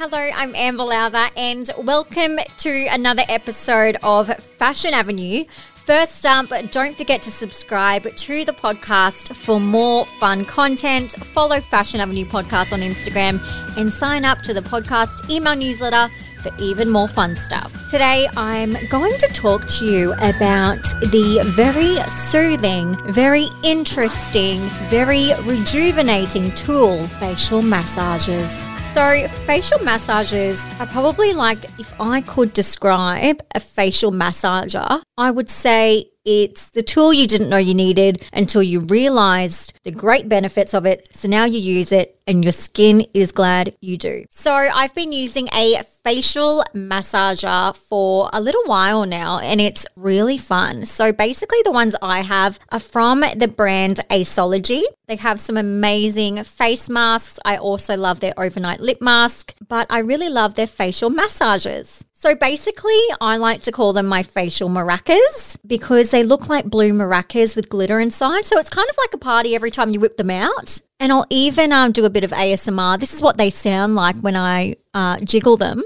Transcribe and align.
Hello, 0.00 0.16
I'm 0.16 0.54
Amber 0.54 0.84
Lowther, 0.84 1.28
and 1.36 1.68
welcome 1.76 2.38
to 2.58 2.86
another 2.86 3.24
episode 3.28 3.96
of 4.04 4.32
Fashion 4.56 4.94
Avenue. 4.94 5.44
First 5.74 6.24
up, 6.24 6.52
don't 6.70 6.96
forget 6.96 7.20
to 7.22 7.32
subscribe 7.32 8.04
to 8.14 8.44
the 8.44 8.52
podcast 8.52 9.34
for 9.34 9.58
more 9.58 10.06
fun 10.20 10.44
content. 10.44 11.10
Follow 11.10 11.60
Fashion 11.60 11.98
Avenue 11.98 12.26
Podcast 12.26 12.72
on 12.72 12.78
Instagram 12.78 13.40
and 13.76 13.92
sign 13.92 14.24
up 14.24 14.40
to 14.42 14.54
the 14.54 14.60
podcast 14.60 15.28
email 15.28 15.56
newsletter 15.56 16.14
for 16.44 16.52
even 16.60 16.90
more 16.90 17.08
fun 17.08 17.34
stuff. 17.34 17.90
Today, 17.90 18.28
I'm 18.36 18.76
going 18.90 19.18
to 19.18 19.26
talk 19.32 19.66
to 19.78 19.84
you 19.84 20.12
about 20.20 20.84
the 21.10 21.42
very 21.56 21.98
soothing, 22.08 22.96
very 23.06 23.48
interesting, 23.64 24.60
very 24.90 25.32
rejuvenating 25.42 26.54
tool 26.54 27.08
facial 27.18 27.62
massages. 27.62 28.68
So, 28.98 29.28
facial 29.46 29.78
massages 29.84 30.66
are 30.80 30.86
probably 30.88 31.32
like 31.32 31.62
if 31.78 31.94
I 32.00 32.20
could 32.20 32.52
describe 32.52 33.40
a 33.54 33.60
facial 33.60 34.10
massager, 34.10 35.02
I 35.16 35.30
would 35.30 35.48
say 35.48 36.10
it's 36.28 36.68
the 36.68 36.82
tool 36.82 37.10
you 37.10 37.26
didn't 37.26 37.48
know 37.48 37.56
you 37.56 37.72
needed 37.72 38.22
until 38.34 38.62
you 38.62 38.80
realized 38.80 39.72
the 39.84 39.90
great 39.90 40.28
benefits 40.28 40.74
of 40.74 40.84
it. 40.84 41.08
So 41.10 41.26
now 41.26 41.46
you 41.46 41.58
use 41.58 41.90
it 41.90 42.20
and 42.26 42.44
your 42.44 42.52
skin 42.52 43.06
is 43.14 43.32
glad 43.32 43.74
you 43.80 43.96
do. 43.96 44.26
So 44.30 44.52
I've 44.52 44.94
been 44.94 45.12
using 45.12 45.48
a 45.54 45.82
facial 46.04 46.64
massager 46.74 47.74
for 47.74 48.28
a 48.34 48.42
little 48.42 48.62
while 48.64 49.06
now 49.06 49.38
and 49.38 49.58
it's 49.58 49.86
really 49.96 50.36
fun. 50.36 50.84
So 50.84 51.12
basically 51.12 51.62
the 51.64 51.72
ones 51.72 51.96
I 52.02 52.20
have 52.20 52.58
are 52.70 52.78
from 52.78 53.24
the 53.34 53.48
brand 53.48 54.00
Aesology. 54.12 54.84
They 55.06 55.16
have 55.16 55.40
some 55.40 55.56
amazing 55.56 56.44
face 56.44 56.90
masks. 56.90 57.38
I 57.42 57.56
also 57.56 57.96
love 57.96 58.20
their 58.20 58.34
overnight 58.36 58.80
lip 58.80 59.00
mask, 59.00 59.54
but 59.66 59.86
I 59.88 60.00
really 60.00 60.28
love 60.28 60.56
their 60.56 60.66
facial 60.66 61.08
massages. 61.08 62.04
So 62.20 62.34
basically, 62.34 62.98
I 63.20 63.36
like 63.36 63.62
to 63.62 63.70
call 63.70 63.92
them 63.92 64.06
my 64.06 64.24
facial 64.24 64.68
maracas 64.68 65.56
because 65.64 66.10
they 66.10 66.24
look 66.24 66.48
like 66.48 66.64
blue 66.64 66.90
maracas 66.92 67.54
with 67.54 67.68
glitter 67.68 68.00
inside. 68.00 68.44
So 68.44 68.58
it's 68.58 68.68
kind 68.68 68.90
of 68.90 68.96
like 68.98 69.14
a 69.14 69.18
party 69.18 69.54
every 69.54 69.70
time 69.70 69.92
you 69.92 70.00
whip 70.00 70.16
them 70.16 70.30
out. 70.30 70.80
And 70.98 71.12
I'll 71.12 71.26
even 71.30 71.72
um, 71.72 71.92
do 71.92 72.04
a 72.04 72.10
bit 72.10 72.24
of 72.24 72.32
ASMR. 72.32 72.98
This 72.98 73.14
is 73.14 73.22
what 73.22 73.38
they 73.38 73.50
sound 73.50 73.94
like 73.94 74.16
when 74.16 74.34
I 74.34 74.74
uh, 74.94 75.20
jiggle 75.20 75.56
them. 75.56 75.84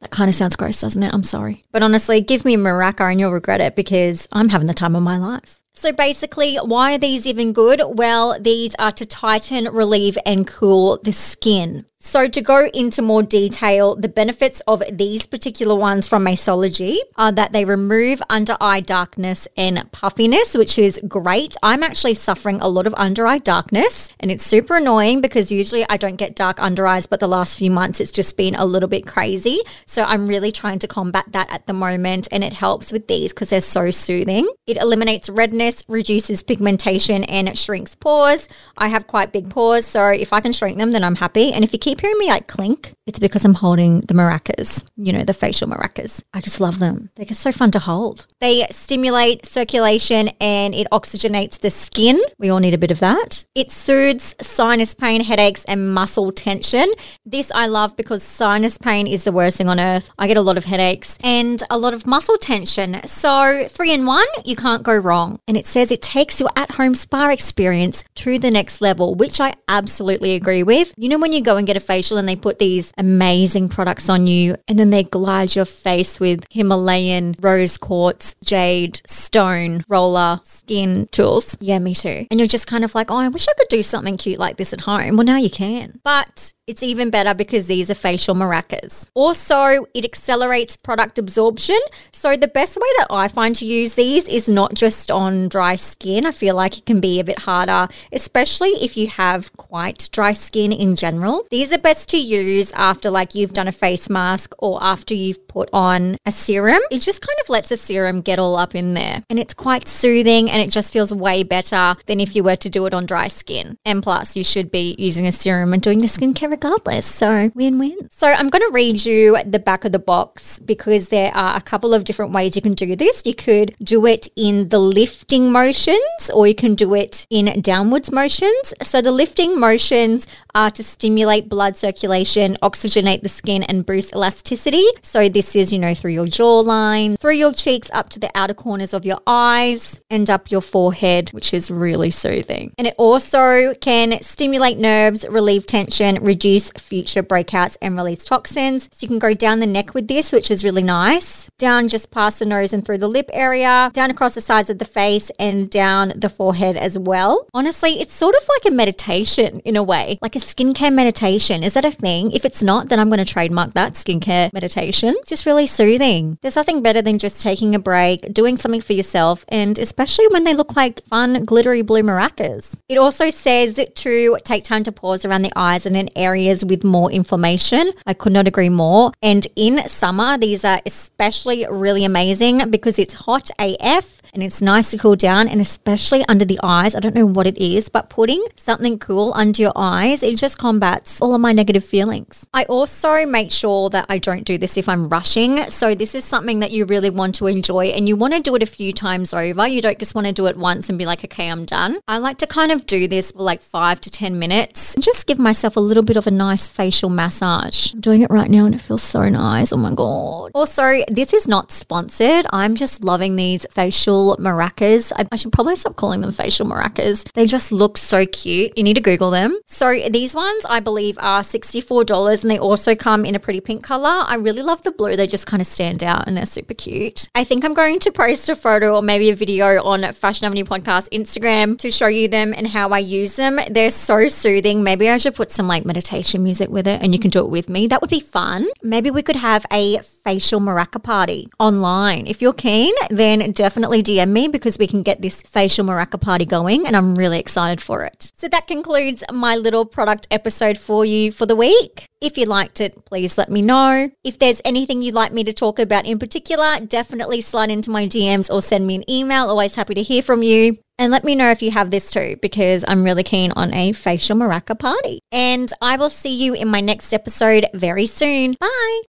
That 0.00 0.12
kind 0.12 0.28
of 0.28 0.36
sounds 0.36 0.54
gross, 0.54 0.80
doesn't 0.80 1.02
it? 1.02 1.12
I'm 1.12 1.24
sorry. 1.24 1.64
But 1.72 1.82
honestly, 1.82 2.20
give 2.20 2.44
me 2.44 2.54
a 2.54 2.58
maraca 2.58 3.10
and 3.10 3.18
you'll 3.18 3.32
regret 3.32 3.60
it 3.60 3.74
because 3.74 4.28
I'm 4.30 4.50
having 4.50 4.68
the 4.68 4.74
time 4.74 4.94
of 4.94 5.02
my 5.02 5.18
life. 5.18 5.60
So 5.72 5.90
basically, 5.90 6.58
why 6.58 6.94
are 6.94 6.98
these 6.98 7.26
even 7.26 7.52
good? 7.52 7.82
Well, 7.84 8.38
these 8.40 8.76
are 8.78 8.92
to 8.92 9.04
tighten, 9.04 9.64
relieve, 9.64 10.16
and 10.24 10.46
cool 10.46 11.00
the 11.02 11.12
skin. 11.12 11.86
So, 12.06 12.28
to 12.28 12.42
go 12.42 12.68
into 12.74 13.00
more 13.00 13.22
detail, 13.22 13.96
the 13.96 14.10
benefits 14.10 14.60
of 14.68 14.82
these 14.92 15.26
particular 15.26 15.74
ones 15.74 16.06
from 16.06 16.28
Aesology 16.28 17.00
are 17.16 17.32
that 17.32 17.52
they 17.52 17.64
remove 17.64 18.22
under 18.28 18.58
eye 18.60 18.80
darkness 18.80 19.48
and 19.56 19.90
puffiness, 19.90 20.54
which 20.54 20.78
is 20.78 21.00
great. 21.08 21.56
I'm 21.62 21.82
actually 21.82 22.14
suffering 22.14 22.60
a 22.60 22.68
lot 22.68 22.86
of 22.86 22.94
under 22.98 23.26
eye 23.26 23.38
darkness, 23.38 24.12
and 24.20 24.30
it's 24.30 24.44
super 24.44 24.76
annoying 24.76 25.22
because 25.22 25.50
usually 25.50 25.86
I 25.88 25.96
don't 25.96 26.16
get 26.16 26.36
dark 26.36 26.60
under 26.60 26.86
eyes, 26.86 27.06
but 27.06 27.20
the 27.20 27.26
last 27.26 27.56
few 27.56 27.70
months 27.70 28.00
it's 28.00 28.12
just 28.12 28.36
been 28.36 28.54
a 28.54 28.66
little 28.66 28.88
bit 28.88 29.06
crazy. 29.06 29.60
So, 29.86 30.04
I'm 30.04 30.26
really 30.26 30.52
trying 30.52 30.80
to 30.80 30.86
combat 30.86 31.24
that 31.32 31.50
at 31.50 31.66
the 31.66 31.72
moment, 31.72 32.28
and 32.30 32.44
it 32.44 32.52
helps 32.52 32.92
with 32.92 33.08
these 33.08 33.32
because 33.32 33.48
they're 33.48 33.62
so 33.62 33.90
soothing. 33.90 34.46
It 34.66 34.76
eliminates 34.76 35.30
redness, 35.30 35.82
reduces 35.88 36.42
pigmentation, 36.42 37.24
and 37.24 37.48
it 37.48 37.56
shrinks 37.56 37.94
pores. 37.94 38.46
I 38.76 38.88
have 38.88 39.06
quite 39.06 39.32
big 39.32 39.48
pores, 39.48 39.86
so 39.86 40.08
if 40.08 40.34
I 40.34 40.40
can 40.40 40.52
shrink 40.52 40.76
them, 40.76 40.92
then 40.92 41.02
I'm 41.02 41.16
happy. 41.16 41.50
And 41.50 41.64
if 41.64 41.72
you 41.72 41.78
keep 41.78 41.93
keep 41.94 42.00
hearing 42.00 42.18
me 42.18 42.26
like 42.26 42.48
clink, 42.48 42.94
it's 43.06 43.20
because 43.20 43.44
I'm 43.44 43.54
holding 43.54 44.00
the 44.00 44.14
maracas, 44.14 44.84
you 44.96 45.12
know, 45.12 45.22
the 45.22 45.32
facial 45.32 45.68
maracas. 45.68 46.24
I 46.32 46.40
just 46.40 46.60
love 46.60 46.80
them. 46.80 47.10
They're 47.14 47.24
just 47.24 47.40
so 47.40 47.52
fun 47.52 47.70
to 47.72 47.78
hold. 47.78 48.26
They 48.40 48.66
stimulate 48.70 49.46
circulation 49.46 50.30
and 50.40 50.74
it 50.74 50.88
oxygenates 50.90 51.60
the 51.60 51.70
skin. 51.70 52.20
We 52.36 52.48
all 52.48 52.58
need 52.58 52.74
a 52.74 52.78
bit 52.78 52.90
of 52.90 52.98
that. 52.98 53.44
It 53.54 53.70
soothes 53.70 54.34
sinus 54.40 54.94
pain, 54.94 55.22
headaches, 55.22 55.64
and 55.66 55.94
muscle 55.94 56.32
tension. 56.32 56.92
This 57.24 57.52
I 57.54 57.66
love 57.66 57.96
because 57.96 58.24
sinus 58.24 58.76
pain 58.76 59.06
is 59.06 59.22
the 59.22 59.32
worst 59.32 59.58
thing 59.58 59.68
on 59.68 59.78
earth. 59.78 60.10
I 60.18 60.26
get 60.26 60.36
a 60.36 60.42
lot 60.42 60.58
of 60.58 60.64
headaches 60.64 61.16
and 61.22 61.62
a 61.70 61.78
lot 61.78 61.94
of 61.94 62.08
muscle 62.08 62.38
tension. 62.38 63.06
So, 63.06 63.68
three 63.68 63.92
in 63.92 64.04
one, 64.04 64.26
you 64.44 64.56
can't 64.56 64.82
go 64.82 64.96
wrong. 64.96 65.38
And 65.46 65.56
it 65.56 65.66
says 65.66 65.92
it 65.92 66.02
takes 66.02 66.40
your 66.40 66.50
at 66.56 66.72
home 66.72 66.94
spa 66.94 67.28
experience 67.28 68.04
to 68.16 68.40
the 68.40 68.50
next 68.50 68.80
level, 68.80 69.14
which 69.14 69.40
I 69.40 69.54
absolutely 69.68 70.34
agree 70.34 70.64
with. 70.64 70.92
You 70.96 71.08
know, 71.08 71.18
when 71.18 71.32
you 71.32 71.40
go 71.40 71.56
and 71.56 71.66
get 71.66 71.76
a 71.76 71.83
facial 71.84 72.18
and 72.18 72.28
they 72.28 72.36
put 72.36 72.58
these 72.58 72.92
amazing 72.98 73.68
products 73.68 74.08
on 74.08 74.26
you 74.26 74.56
and 74.68 74.78
then 74.78 74.90
they 74.90 75.04
glide 75.04 75.54
your 75.54 75.64
face 75.64 76.18
with 76.18 76.44
Himalayan 76.50 77.36
rose 77.40 77.78
quartz, 77.78 78.34
jade, 78.44 79.00
stone, 79.06 79.84
roller, 79.88 80.40
skin 80.44 81.08
tools. 81.12 81.56
Yeah, 81.60 81.78
me 81.78 81.94
too. 81.94 82.26
And 82.30 82.40
you're 82.40 82.46
just 82.46 82.66
kind 82.66 82.84
of 82.84 82.94
like, 82.94 83.10
oh, 83.10 83.16
I 83.16 83.28
wish 83.28 83.46
I 83.48 83.52
could 83.58 83.68
do 83.68 83.82
something 83.82 84.16
cute 84.16 84.38
like 84.38 84.56
this 84.56 84.72
at 84.72 84.82
home. 84.82 85.16
Well, 85.16 85.26
now 85.26 85.36
you 85.36 85.50
can. 85.50 86.00
But 86.02 86.54
it's 86.66 86.82
even 86.82 87.10
better 87.10 87.34
because 87.34 87.66
these 87.66 87.90
are 87.90 87.94
facial 87.94 88.34
maracas. 88.34 89.10
Also, 89.14 89.86
it 89.92 90.04
accelerates 90.04 90.76
product 90.76 91.18
absorption. 91.18 91.78
So, 92.10 92.36
the 92.36 92.48
best 92.48 92.76
way 92.76 92.88
that 92.98 93.08
I 93.10 93.28
find 93.28 93.54
to 93.56 93.66
use 93.66 93.94
these 93.94 94.26
is 94.28 94.48
not 94.48 94.72
just 94.72 95.10
on 95.10 95.48
dry 95.48 95.74
skin. 95.74 96.24
I 96.24 96.32
feel 96.32 96.54
like 96.54 96.78
it 96.78 96.86
can 96.86 97.00
be 97.00 97.20
a 97.20 97.24
bit 97.24 97.40
harder, 97.40 97.88
especially 98.12 98.70
if 98.82 98.96
you 98.96 99.08
have 99.08 99.54
quite 99.58 100.08
dry 100.12 100.32
skin 100.32 100.72
in 100.72 100.96
general. 100.96 101.46
These 101.50 101.70
are 101.74 101.78
best 101.78 102.08
to 102.10 102.16
use 102.16 102.72
after 102.72 103.10
like 103.10 103.34
you've 103.34 103.52
done 103.52 103.68
a 103.68 103.72
face 103.72 104.08
mask 104.08 104.54
or 104.58 104.82
after 104.82 105.14
you've 105.14 105.46
put 105.48 105.68
on 105.72 106.16
a 106.24 106.30
serum. 106.30 106.80
It 106.90 107.00
just 107.00 107.20
kind 107.20 107.38
of 107.42 107.48
lets 107.48 107.70
a 107.70 107.76
serum 107.76 108.20
get 108.20 108.38
all 108.38 108.56
up 108.56 108.74
in 108.74 108.94
there 108.94 109.24
and 109.28 109.38
it's 109.38 109.54
quite 109.54 109.88
soothing 109.88 110.50
and 110.50 110.62
it 110.62 110.70
just 110.70 110.92
feels 110.92 111.12
way 111.12 111.42
better 111.42 111.96
than 112.06 112.20
if 112.20 112.36
you 112.36 112.44
were 112.44 112.56
to 112.56 112.70
do 112.70 112.86
it 112.86 112.94
on 112.94 113.06
dry 113.06 113.28
skin. 113.28 113.76
And 113.84 114.02
plus, 114.02 114.36
you 114.36 114.44
should 114.44 114.70
be 114.70 114.94
using 114.98 115.26
a 115.26 115.32
serum 115.32 115.72
and 115.72 115.82
doing 115.82 115.98
the 115.98 116.06
skincare 116.06 116.50
regardless. 116.50 117.06
So, 117.06 117.50
win 117.54 117.78
win. 117.78 118.08
So, 118.10 118.28
I'm 118.28 118.50
going 118.50 118.62
to 118.62 118.72
read 118.72 119.04
you 119.04 119.36
the 119.44 119.58
back 119.58 119.84
of 119.84 119.92
the 119.92 119.98
box 119.98 120.58
because 120.60 121.08
there 121.08 121.34
are 121.34 121.56
a 121.56 121.60
couple 121.60 121.92
of 121.92 122.04
different 122.04 122.32
ways 122.32 122.54
you 122.54 122.62
can 122.62 122.74
do 122.74 122.94
this. 122.94 123.22
You 123.24 123.34
could 123.34 123.74
do 123.82 124.06
it 124.06 124.28
in 124.36 124.68
the 124.68 124.78
lifting 124.78 125.50
motions 125.50 126.30
or 126.32 126.46
you 126.46 126.54
can 126.54 126.74
do 126.74 126.94
it 126.94 127.26
in 127.30 127.60
downwards 127.60 128.12
motions. 128.12 128.74
So, 128.82 129.00
the 129.00 129.12
lifting 129.12 129.58
motions 129.58 130.26
are 130.54 130.70
to 130.70 130.84
stimulate 130.84 131.48
blood 131.48 131.63
circulation, 131.72 132.56
oxygenate 132.62 133.22
the 133.22 133.28
skin, 133.28 133.62
and 133.62 133.84
boost 133.84 134.12
elasticity. 134.14 134.84
So, 135.02 135.28
this 135.28 135.56
is, 135.56 135.72
you 135.72 135.78
know, 135.78 135.94
through 135.94 136.12
your 136.12 136.26
jawline, 136.26 137.18
through 137.18 137.34
your 137.34 137.52
cheeks, 137.52 137.90
up 137.92 138.10
to 138.10 138.18
the 138.18 138.30
outer 138.34 138.54
corners 138.54 138.92
of 138.92 139.04
your 139.04 139.20
eyes, 139.26 140.00
and 140.10 140.28
up 140.28 140.50
your 140.50 140.60
forehead, 140.60 141.30
which 141.30 141.54
is 141.54 141.70
really 141.70 142.10
soothing. 142.10 142.72
And 142.78 142.86
it 142.86 142.94
also 142.98 143.74
can 143.74 144.20
stimulate 144.22 144.78
nerves, 144.78 145.26
relieve 145.28 145.66
tension, 145.66 146.22
reduce 146.22 146.70
future 146.72 147.22
breakouts, 147.22 147.76
and 147.80 147.96
release 147.96 148.24
toxins. 148.24 148.88
So, 148.92 149.04
you 149.04 149.08
can 149.08 149.18
go 149.18 149.34
down 149.34 149.60
the 149.60 149.66
neck 149.66 149.94
with 149.94 150.08
this, 150.08 150.32
which 150.32 150.50
is 150.50 150.64
really 150.64 150.82
nice, 150.82 151.48
down 151.58 151.88
just 151.88 152.10
past 152.10 152.38
the 152.38 152.46
nose 152.46 152.72
and 152.72 152.84
through 152.84 152.98
the 152.98 153.08
lip 153.08 153.30
area, 153.32 153.90
down 153.94 154.10
across 154.10 154.34
the 154.34 154.40
sides 154.40 154.70
of 154.70 154.78
the 154.78 154.84
face, 154.84 155.30
and 155.38 155.70
down 155.70 156.12
the 156.16 156.28
forehead 156.28 156.76
as 156.76 156.98
well. 156.98 157.48
Honestly, 157.54 158.00
it's 158.00 158.14
sort 158.14 158.34
of 158.34 158.42
like 158.48 158.72
a 158.72 158.74
meditation 158.74 159.60
in 159.60 159.76
a 159.76 159.82
way, 159.82 160.18
like 160.20 160.36
a 160.36 160.40
skincare 160.40 160.92
meditation. 160.92 161.43
Is 161.50 161.74
that 161.74 161.84
a 161.84 161.90
thing? 161.90 162.32
If 162.32 162.44
it's 162.44 162.62
not, 162.62 162.88
then 162.88 162.98
I'm 162.98 163.08
going 163.08 163.18
to 163.18 163.24
trademark 163.24 163.74
that 163.74 163.94
skincare 163.94 164.52
meditation. 164.52 165.14
Just 165.26 165.44
really 165.44 165.66
soothing. 165.66 166.38
There's 166.40 166.56
nothing 166.56 166.82
better 166.82 167.02
than 167.02 167.18
just 167.18 167.40
taking 167.40 167.74
a 167.74 167.78
break, 167.78 168.32
doing 168.32 168.56
something 168.56 168.80
for 168.80 168.94
yourself, 168.94 169.44
and 169.48 169.78
especially 169.78 170.26
when 170.28 170.44
they 170.44 170.54
look 170.54 170.74
like 170.74 171.04
fun, 171.04 171.44
glittery 171.44 171.82
blue 171.82 172.02
maracas. 172.02 172.78
It 172.88 172.96
also 172.96 173.28
says 173.28 173.78
to 173.94 174.38
take 174.44 174.64
time 174.64 174.84
to 174.84 174.92
pause 174.92 175.24
around 175.24 175.42
the 175.42 175.52
eyes 175.54 175.84
and 175.84 175.96
in 175.96 176.08
areas 176.16 176.64
with 176.64 176.82
more 176.82 177.12
inflammation. 177.12 177.92
I 178.06 178.14
could 178.14 178.32
not 178.32 178.48
agree 178.48 178.70
more. 178.70 179.12
And 179.22 179.46
in 179.54 179.86
summer, 179.88 180.38
these 180.38 180.64
are 180.64 180.80
especially 180.86 181.66
really 181.70 182.04
amazing 182.04 182.70
because 182.70 182.98
it's 182.98 183.14
hot 183.14 183.50
AF 183.58 184.22
and 184.34 184.42
it's 184.42 184.60
nice 184.60 184.90
to 184.90 184.98
cool 184.98 185.16
down 185.16 185.48
and 185.48 185.60
especially 185.60 186.24
under 186.28 186.44
the 186.44 186.58
eyes. 186.62 186.94
I 186.94 187.00
don't 187.00 187.14
know 187.14 187.24
what 187.26 187.46
it 187.46 187.56
is, 187.56 187.88
but 187.88 188.10
putting 188.10 188.44
something 188.56 188.98
cool 188.98 189.32
under 189.34 189.62
your 189.62 189.72
eyes, 189.76 190.22
it 190.22 190.36
just 190.36 190.58
combats 190.58 191.22
all 191.22 191.34
of 191.34 191.40
my 191.40 191.52
negative 191.52 191.84
feelings. 191.84 192.44
I 192.52 192.64
also 192.64 193.24
make 193.24 193.52
sure 193.52 193.88
that 193.90 194.06
I 194.08 194.18
don't 194.18 194.44
do 194.44 194.58
this 194.58 194.76
if 194.76 194.88
I'm 194.88 195.08
rushing. 195.08 195.70
So 195.70 195.94
this 195.94 196.14
is 196.14 196.24
something 196.24 196.58
that 196.60 196.72
you 196.72 196.84
really 196.84 197.10
want 197.10 197.36
to 197.36 197.46
enjoy 197.46 197.86
and 197.86 198.08
you 198.08 198.16
want 198.16 198.34
to 198.34 198.40
do 198.40 198.54
it 198.56 198.62
a 198.62 198.66
few 198.66 198.92
times 198.92 199.32
over. 199.32 199.68
You 199.68 199.80
don't 199.80 199.98
just 199.98 200.14
want 200.14 200.26
to 200.26 200.32
do 200.32 200.46
it 200.46 200.56
once 200.56 200.88
and 200.88 200.98
be 200.98 201.06
like, 201.06 201.24
okay, 201.24 201.48
I'm 201.48 201.64
done. 201.64 202.00
I 202.08 202.18
like 202.18 202.38
to 202.38 202.46
kind 202.46 202.72
of 202.72 202.86
do 202.86 203.06
this 203.06 203.30
for 203.30 203.42
like 203.42 203.62
five 203.62 204.00
to 204.02 204.10
10 204.10 204.38
minutes 204.38 204.94
and 204.94 205.04
just 205.04 205.28
give 205.28 205.38
myself 205.38 205.76
a 205.76 205.80
little 205.80 206.02
bit 206.02 206.16
of 206.16 206.26
a 206.26 206.32
nice 206.32 206.68
facial 206.68 207.08
massage. 207.08 207.92
I'm 207.92 208.00
doing 208.00 208.22
it 208.22 208.30
right 208.30 208.50
now 208.50 208.66
and 208.66 208.74
it 208.74 208.80
feels 208.80 209.02
so 209.02 209.28
nice. 209.28 209.72
Oh 209.72 209.76
my 209.76 209.94
God. 209.94 210.50
Also, 210.54 211.04
this 211.08 211.32
is 211.32 211.46
not 211.46 211.70
sponsored. 211.70 212.46
I'm 212.50 212.74
just 212.74 213.04
loving 213.04 213.36
these 213.36 213.64
facial 213.70 214.23
facial 214.24 214.36
maracas. 214.44 215.12
I, 215.16 215.26
I 215.32 215.36
should 215.36 215.52
probably 215.52 215.76
stop 215.76 215.96
calling 215.96 216.20
them 216.20 216.32
facial 216.32 216.66
maracas. 216.66 217.30
They 217.32 217.46
just 217.46 217.72
look 217.72 217.98
so 217.98 218.26
cute. 218.26 218.76
You 218.76 218.82
need 218.82 218.94
to 218.94 219.00
Google 219.00 219.30
them. 219.30 219.58
So 219.66 219.98
these 220.10 220.34
ones, 220.34 220.64
I 220.68 220.80
believe, 220.80 221.18
are 221.20 221.42
$64 221.42 222.42
and 222.42 222.50
they 222.50 222.58
also 222.58 222.94
come 222.94 223.24
in 223.24 223.34
a 223.34 223.38
pretty 223.38 223.60
pink 223.60 223.82
color. 223.82 224.24
I 224.26 224.36
really 224.36 224.62
love 224.62 224.82
the 224.82 224.92
blue. 224.92 225.16
They 225.16 225.26
just 225.26 225.46
kind 225.46 225.60
of 225.60 225.66
stand 225.66 226.02
out 226.02 226.26
and 226.26 226.36
they're 226.36 226.46
super 226.46 226.74
cute. 226.74 227.28
I 227.34 227.44
think 227.44 227.64
I'm 227.64 227.74
going 227.74 227.98
to 228.00 228.12
post 228.12 228.48
a 228.48 228.56
photo 228.56 228.96
or 228.96 229.02
maybe 229.02 229.30
a 229.30 229.34
video 229.34 229.82
on 229.82 230.12
Fashion 230.12 230.46
Avenue 230.46 230.64
Podcast 230.64 231.08
Instagram 231.10 231.78
to 231.78 231.90
show 231.90 232.06
you 232.06 232.28
them 232.28 232.54
and 232.56 232.68
how 232.68 232.90
I 232.90 232.98
use 232.98 233.34
them. 233.34 233.58
They're 233.70 233.90
so 233.90 234.28
soothing. 234.28 234.82
Maybe 234.82 235.08
I 235.08 235.16
should 235.18 235.34
put 235.34 235.50
some 235.50 235.68
like 235.68 235.84
meditation 235.84 236.42
music 236.42 236.68
with 236.68 236.86
it 236.86 237.02
and 237.02 237.14
you 237.14 237.20
can 237.20 237.30
do 237.30 237.40
it 237.44 237.50
with 237.50 237.68
me. 237.68 237.86
That 237.86 238.00
would 238.00 238.10
be 238.10 238.20
fun. 238.20 238.66
Maybe 238.82 239.10
we 239.10 239.22
could 239.22 239.36
have 239.36 239.66
a 239.72 239.98
facial 239.98 240.60
maraca 240.60 241.02
party 241.02 241.48
online. 241.58 242.26
If 242.26 242.40
you're 242.40 242.52
keen, 242.52 242.94
then 243.10 243.52
definitely 243.52 244.02
DM 244.14 244.28
me 244.28 244.48
because 244.48 244.78
we 244.78 244.86
can 244.86 245.02
get 245.02 245.22
this 245.22 245.42
facial 245.42 245.84
maraca 245.84 246.20
party 246.20 246.44
going 246.44 246.86
and 246.86 246.96
I'm 246.96 247.16
really 247.16 247.38
excited 247.38 247.80
for 247.80 248.04
it. 248.04 248.30
So 248.34 248.48
that 248.48 248.66
concludes 248.66 249.24
my 249.32 249.56
little 249.56 249.84
product 249.84 250.26
episode 250.30 250.78
for 250.78 251.04
you 251.04 251.32
for 251.32 251.46
the 251.46 251.56
week. 251.56 252.06
If 252.20 252.38
you 252.38 252.46
liked 252.46 252.80
it, 252.80 253.04
please 253.04 253.36
let 253.36 253.50
me 253.50 253.60
know. 253.60 254.10
If 254.22 254.38
there's 254.38 254.62
anything 254.64 255.02
you'd 255.02 255.14
like 255.14 255.32
me 255.32 255.44
to 255.44 255.52
talk 255.52 255.78
about 255.78 256.06
in 256.06 256.18
particular, 256.18 256.80
definitely 256.80 257.40
slide 257.40 257.70
into 257.70 257.90
my 257.90 258.06
DMs 258.06 258.52
or 258.52 258.62
send 258.62 258.86
me 258.86 258.94
an 258.94 259.10
email. 259.10 259.48
Always 259.48 259.74
happy 259.74 259.94
to 259.94 260.02
hear 260.02 260.22
from 260.22 260.42
you. 260.42 260.78
And 260.96 261.10
let 261.10 261.24
me 261.24 261.34
know 261.34 261.50
if 261.50 261.60
you 261.60 261.72
have 261.72 261.90
this 261.90 262.10
too, 262.10 262.36
because 262.40 262.84
I'm 262.86 263.02
really 263.02 263.24
keen 263.24 263.52
on 263.56 263.74
a 263.74 263.92
facial 263.92 264.36
maraca 264.36 264.78
party. 264.78 265.20
And 265.32 265.72
I 265.82 265.96
will 265.96 266.10
see 266.10 266.34
you 266.34 266.54
in 266.54 266.68
my 266.68 266.80
next 266.80 267.12
episode 267.12 267.66
very 267.74 268.06
soon. 268.06 268.54
Bye. 268.60 269.00